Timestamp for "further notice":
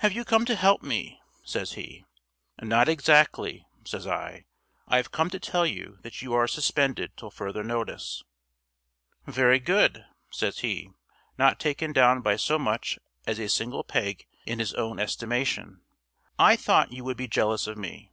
7.30-8.22